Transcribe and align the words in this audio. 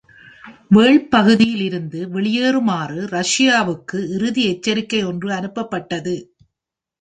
வேள்பகுதியில் 0.75 1.61
இருந்து 1.61 1.99
வெளியேறுமாறு 2.13 2.97
ரஷியாவுக்கு 3.11 3.99
இறுதி 4.09 4.45
எச்சரிக்கை 4.45 5.03
ஒன்று 5.03 5.31
அனுப்பப்பட்டது. 5.31 6.15